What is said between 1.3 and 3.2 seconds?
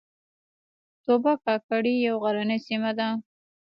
کاکړۍ یوه غرنۍ سیمه ده